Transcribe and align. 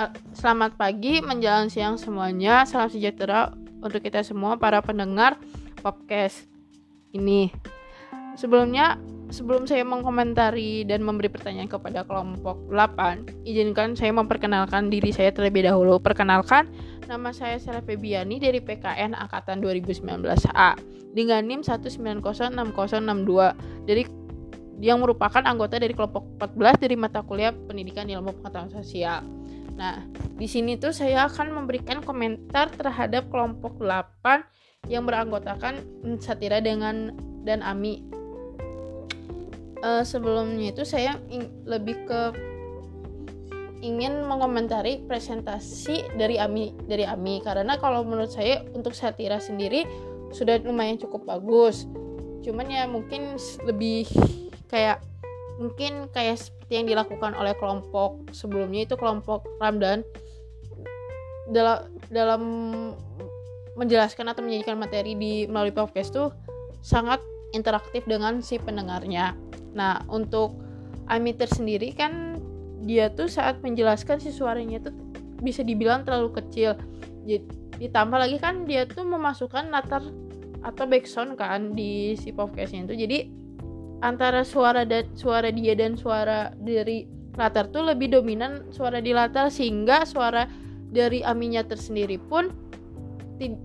Eh, 0.00 0.08
selamat 0.32 0.80
pagi, 0.80 1.20
menjelang 1.20 1.68
siang 1.68 2.00
semuanya. 2.00 2.64
Salam 2.64 2.88
sejahtera 2.88 3.52
untuk 3.84 4.00
kita 4.00 4.24
semua 4.24 4.56
para 4.56 4.80
pendengar 4.80 5.36
podcast 5.84 6.48
ini. 7.12 7.52
Sebelumnya, 8.32 8.96
sebelum 9.28 9.68
saya 9.68 9.84
mengkomentari 9.84 10.88
dan 10.88 11.04
memberi 11.04 11.28
pertanyaan 11.28 11.68
kepada 11.68 12.08
kelompok 12.08 12.64
8, 12.72 13.44
izinkan 13.44 13.92
saya 13.92 14.16
memperkenalkan 14.16 14.88
diri 14.88 15.12
saya 15.12 15.36
terlebih 15.36 15.68
dahulu. 15.68 16.00
Perkenalkan, 16.00 16.72
nama 17.04 17.28
saya 17.36 17.60
Sela 17.60 17.84
Febiani 17.84 18.40
dari 18.40 18.64
PKN 18.64 19.12
Angkatan 19.12 19.60
2019A 19.60 20.80
dengan 21.12 21.44
NIM 21.44 21.60
1906062 21.60 22.56
dari 23.84 24.08
yang 24.80 25.04
merupakan 25.04 25.44
anggota 25.44 25.76
dari 25.76 25.92
kelompok 25.92 26.40
14 26.56 26.88
dari 26.88 26.96
mata 26.96 27.20
kuliah 27.20 27.52
Pendidikan 27.52 28.08
Ilmu 28.08 28.40
Pengetahuan 28.40 28.72
Sosial. 28.72 29.39
Nah, 29.80 30.04
di 30.36 30.44
sini 30.44 30.76
tuh 30.76 30.92
saya 30.92 31.24
akan 31.24 31.56
memberikan 31.56 32.04
komentar 32.04 32.68
terhadap 32.68 33.32
kelompok 33.32 33.80
8 33.80 34.44
yang 34.92 35.08
beranggotakan 35.08 35.80
Satira 36.20 36.60
dengan 36.60 37.16
dan 37.48 37.64
Ami. 37.64 38.04
Uh, 39.80 40.04
sebelumnya 40.04 40.76
itu 40.76 40.84
saya 40.84 41.16
lebih 41.64 42.04
ke 42.04 42.20
ingin 43.80 44.28
mengomentari 44.28 45.00
presentasi 45.08 46.12
dari 46.20 46.36
Ami 46.36 46.76
dari 46.84 47.08
Ami 47.08 47.40
karena 47.40 47.80
kalau 47.80 48.04
menurut 48.04 48.28
saya 48.28 48.60
untuk 48.76 48.92
Satira 48.92 49.40
sendiri 49.40 49.88
sudah 50.36 50.60
lumayan 50.60 51.00
cukup 51.00 51.24
bagus. 51.24 51.88
Cuman 52.44 52.68
ya 52.68 52.84
mungkin 52.84 53.40
lebih 53.64 54.04
kayak 54.68 55.00
mungkin 55.60 56.08
kayak 56.16 56.40
seperti 56.40 56.72
yang 56.80 56.86
dilakukan 56.88 57.36
oleh 57.36 57.52
kelompok 57.60 58.32
sebelumnya 58.32 58.88
itu 58.88 58.96
kelompok 58.96 59.44
Ramdan 59.60 60.00
dalam 61.52 61.92
dalam 62.08 62.42
menjelaskan 63.76 64.32
atau 64.32 64.40
menyajikan 64.40 64.80
materi 64.80 65.12
di 65.14 65.44
melalui 65.44 65.76
podcast 65.76 66.16
tuh 66.16 66.32
sangat 66.80 67.20
interaktif 67.52 68.08
dengan 68.08 68.40
si 68.40 68.56
pendengarnya. 68.56 69.36
Nah, 69.76 70.00
untuk 70.08 70.56
Amiter 71.10 71.50
sendiri 71.50 71.90
kan 71.92 72.38
dia 72.86 73.10
tuh 73.12 73.28
saat 73.28 73.60
menjelaskan 73.60 74.22
si 74.22 74.32
suaranya 74.32 74.80
tuh 74.88 74.94
bisa 75.42 75.60
dibilang 75.66 76.06
terlalu 76.06 76.40
kecil. 76.40 76.78
Jadi, 77.26 77.44
ditambah 77.82 78.18
lagi 78.20 78.38
kan 78.38 78.64
dia 78.64 78.86
tuh 78.86 79.04
memasukkan 79.04 79.68
latar 79.74 80.06
atau 80.60 80.84
background 80.84 81.34
kan 81.40 81.72
di 81.72 82.14
si 82.16 82.30
podcastnya 82.30 82.86
itu. 82.86 82.94
Jadi 82.94 83.18
antara 84.00 84.44
suara 84.44 84.88
dan 84.88 85.08
suara 85.16 85.52
dia 85.52 85.76
dan 85.76 85.96
suara 85.96 86.52
dari 86.56 87.04
latar 87.36 87.68
tuh 87.70 87.84
lebih 87.84 88.10
dominan 88.12 88.68
suara 88.74 88.98
di 88.98 89.14
latar 89.14 89.48
sehingga 89.52 90.04
suara 90.08 90.48
dari 90.90 91.22
aminya 91.22 91.62
tersendiri 91.64 92.18
pun 92.18 92.50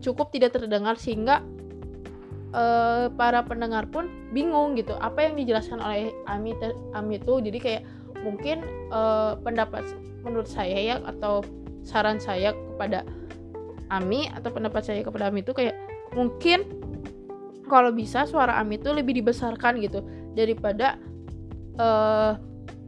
cukup 0.00 0.32
tidak 0.32 0.56
terdengar 0.56 0.96
sehingga 0.96 1.44
uh, 2.56 3.12
para 3.12 3.44
pendengar 3.44 3.84
pun 3.88 4.08
bingung 4.32 4.76
gitu 4.78 4.96
apa 4.96 5.28
yang 5.28 5.34
dijelaskan 5.36 5.80
oleh 5.80 6.12
Ami 6.24 6.56
Ami 6.96 7.20
itu. 7.20 7.34
Jadi 7.40 7.58
kayak 7.60 7.82
mungkin 8.24 8.64
uh, 8.88 9.36
pendapat 9.44 9.84
menurut 10.24 10.48
saya 10.48 10.76
ya 10.76 10.96
atau 11.04 11.44
saran 11.84 12.16
saya 12.16 12.52
kepada 12.52 13.04
Ami 13.88 14.28
atau 14.32 14.52
pendapat 14.52 14.84
saya 14.84 15.00
kepada 15.04 15.28
Ami 15.28 15.44
itu 15.44 15.52
kayak 15.52 15.76
mungkin 16.16 16.64
kalau 17.68 17.92
bisa 17.92 18.24
suara 18.24 18.56
Ami 18.56 18.80
itu 18.80 18.88
lebih 18.92 19.16
dibesarkan 19.20 19.80
gitu 19.84 20.00
daripada 20.38 20.94
uh, 21.82 22.38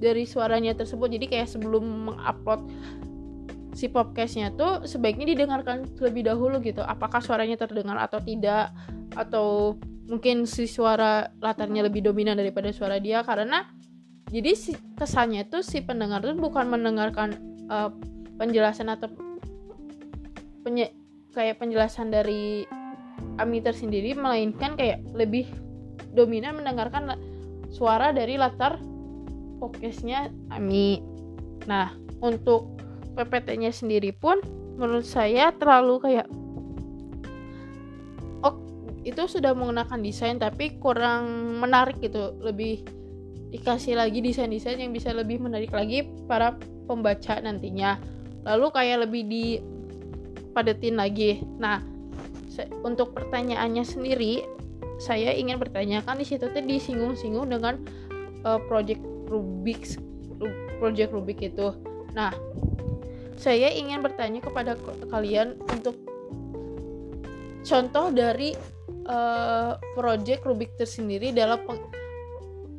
dari 0.00 0.24
suaranya 0.24 0.72
tersebut. 0.72 1.12
Jadi 1.12 1.26
kayak 1.28 1.48
sebelum 1.52 2.12
mengupload 2.12 2.72
si 3.74 3.90
podcastnya 3.90 4.54
tuh 4.54 4.86
sebaiknya 4.86 5.34
didengarkan 5.34 5.84
terlebih 5.98 6.30
dahulu 6.30 6.62
gitu. 6.62 6.80
Apakah 6.80 7.20
suaranya 7.20 7.58
terdengar 7.58 7.98
atau 8.00 8.22
tidak? 8.22 8.72
Atau 9.12 9.76
mungkin 10.08 10.48
si 10.48 10.64
suara 10.64 11.28
latarnya 11.42 11.84
lebih 11.84 12.06
dominan 12.06 12.38
daripada 12.38 12.70
suara 12.72 12.96
dia? 13.02 13.20
Karena 13.26 13.66
jadi 14.30 14.56
si 14.56 14.72
kesannya 14.96 15.46
tuh 15.50 15.60
si 15.60 15.82
pendengar 15.84 16.22
tuh 16.24 16.38
bukan 16.38 16.70
mendengarkan 16.70 17.36
uh, 17.68 17.90
penjelasan 18.40 18.90
atau 18.90 19.10
penye 20.64 20.90
kayak 21.34 21.60
penjelasan 21.60 22.08
dari 22.08 22.64
Amiter 23.38 23.74
sendiri 23.74 24.14
melainkan 24.14 24.78
kayak 24.78 25.02
lebih 25.10 25.50
dominan 26.14 26.54
mendengarkan 26.54 27.18
suara 27.74 28.14
dari 28.14 28.38
latar 28.38 28.78
podcastnya 29.58 30.30
Ami. 30.54 31.02
Nah, 31.66 31.90
untuk 32.22 32.78
PPT-nya 33.18 33.74
sendiri 33.74 34.14
pun 34.14 34.38
menurut 34.78 35.02
saya 35.02 35.50
terlalu 35.58 35.98
kayak 36.02 36.26
oh 38.46 38.54
itu 39.02 39.26
sudah 39.26 39.54
menggunakan 39.58 39.98
desain 39.98 40.38
tapi 40.38 40.78
kurang 40.78 41.58
menarik 41.58 41.98
gitu. 41.98 42.38
Lebih 42.38 42.86
dikasih 43.50 43.98
lagi 43.98 44.22
desain-desain 44.22 44.78
yang 44.78 44.94
bisa 44.94 45.10
lebih 45.10 45.42
menarik 45.42 45.74
lagi 45.74 46.06
para 46.30 46.54
pembaca 46.86 47.42
nantinya. 47.42 47.98
Lalu 48.46 48.70
kayak 48.70 49.10
lebih 49.10 49.22
dipadetin 49.26 50.94
lagi. 50.94 51.42
Nah 51.58 51.82
untuk 52.86 53.18
pertanyaannya 53.18 53.82
sendiri 53.82 54.46
saya 55.04 55.36
ingin 55.36 55.60
bertanyakan 55.60 56.16
di 56.16 56.24
situ 56.24 56.48
tuh 56.48 56.64
disinggung-singgung 56.64 57.52
dengan 57.52 57.76
uh, 58.48 58.56
project 58.64 59.04
Rubik 59.28 59.84
project 60.80 61.12
Rubik 61.12 61.44
itu. 61.44 61.76
Nah, 62.16 62.32
saya 63.36 63.68
ingin 63.68 64.00
bertanya 64.00 64.40
kepada 64.40 64.80
kalian 65.12 65.60
untuk 65.68 66.00
contoh 67.60 68.08
dari 68.08 68.56
uh, 69.04 69.76
project 69.92 70.48
Rubik 70.48 70.72
tersendiri 70.80 71.36
dalam 71.36 71.60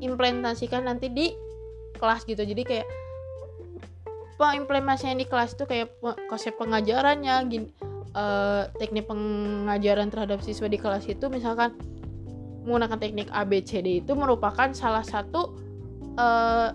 implementasikan 0.02 0.90
nanti 0.90 1.14
di 1.14 1.30
kelas 2.02 2.26
gitu. 2.26 2.42
Jadi 2.42 2.62
kayak 2.66 2.88
pengimplementasinya 4.36 5.16
di 5.16 5.26
kelas 5.30 5.56
itu 5.56 5.64
kayak 5.64 5.96
konsep 6.28 6.54
pengajarannya, 6.60 7.36
gini, 7.48 7.68
uh, 8.16 8.68
teknik 8.76 9.08
pengajaran 9.08 10.12
terhadap 10.12 10.44
siswa 10.44 10.68
di 10.68 10.80
kelas 10.80 11.08
itu 11.08 11.26
misalkan 11.32 11.76
menggunakan 12.66 12.98
teknik 12.98 13.30
ABCD 13.30 14.02
itu 14.02 14.18
merupakan 14.18 14.74
salah 14.74 15.06
satu 15.06 15.54
uh, 16.18 16.74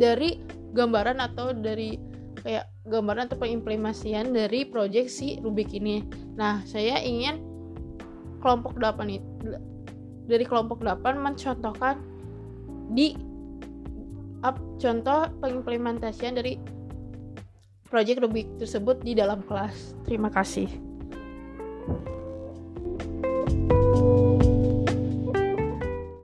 dari 0.00 0.40
gambaran 0.72 1.20
atau 1.20 1.52
dari 1.52 2.00
kayak 2.42 2.66
gambaran 2.88 3.30
atau 3.30 3.38
pengimplementasian 3.38 4.34
dari 4.34 4.66
proyek 4.66 5.06
si 5.06 5.38
Rubik 5.38 5.70
ini. 5.76 6.02
Nah, 6.34 6.64
saya 6.66 6.98
ingin 6.98 7.38
kelompok 8.42 8.74
8 8.80 9.06
itu 9.12 9.28
dari 10.26 10.44
kelompok 10.48 10.82
8 10.82 11.14
mencontohkan 11.20 12.02
di 12.90 13.14
up, 14.42 14.58
contoh 14.82 15.30
pengimplementasian 15.38 16.34
dari 16.34 16.58
proyek 17.86 18.24
Rubik 18.24 18.48
tersebut 18.58 18.98
di 19.06 19.14
dalam 19.14 19.44
kelas. 19.46 19.94
Terima 20.02 20.32
kasih. 20.32 20.91